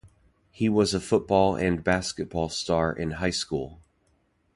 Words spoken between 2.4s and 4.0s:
star in high school.